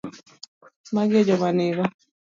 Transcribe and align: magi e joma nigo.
magi 0.93 1.15
e 1.21 1.25
joma 1.27 1.49
nigo. 1.57 1.83